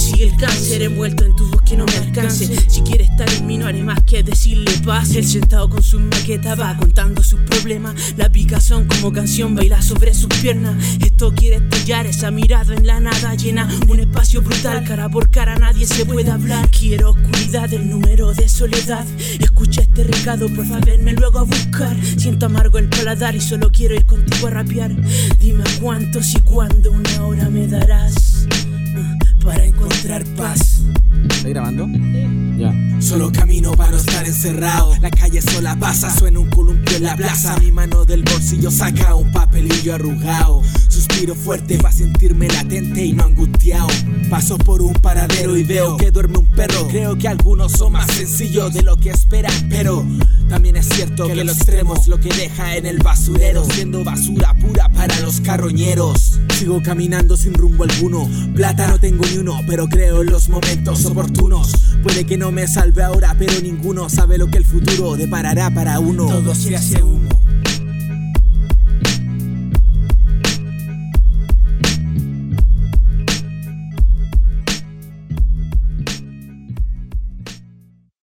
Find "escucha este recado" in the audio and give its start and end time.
19.38-20.48